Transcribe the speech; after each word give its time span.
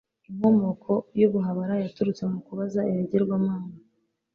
inkomoko 0.31 0.91
y'ubuhabara 1.19 1.73
yaturutse 1.83 2.23
mu 2.31 2.39
kubaza 2.45 2.79
ibigirwamana 2.91 3.69